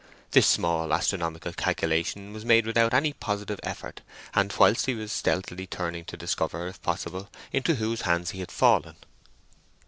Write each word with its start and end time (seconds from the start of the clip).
This 0.31 0.47
small 0.47 0.91
astronomical 0.93 1.53
calculation 1.53 2.33
was 2.33 2.43
made 2.43 2.65
without 2.65 2.91
any 2.91 3.13
positive 3.13 3.59
effort, 3.61 4.01
and 4.33 4.51
whilst 4.57 4.87
he 4.87 4.95
was 4.95 5.11
stealthily 5.11 5.67
turning 5.67 6.05
to 6.05 6.17
discover, 6.17 6.65
if 6.67 6.81
possible, 6.81 7.29
into 7.53 7.75
whose 7.75 8.01
hands 8.01 8.31
he 8.31 8.39
had 8.39 8.51
fallen. 8.51 8.95